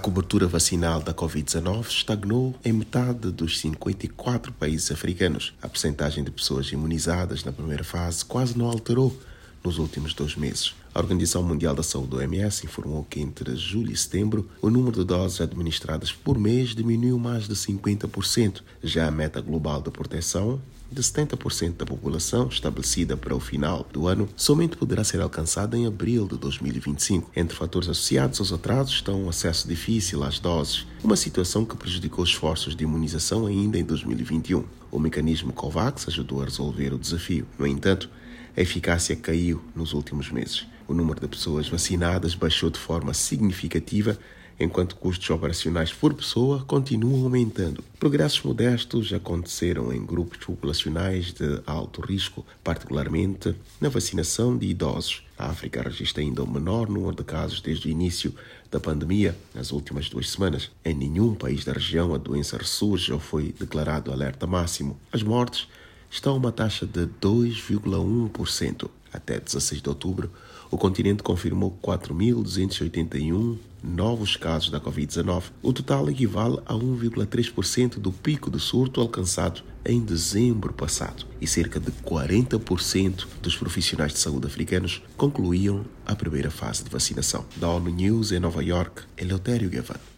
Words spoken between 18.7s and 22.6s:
Já a meta global de proteção de 70% da população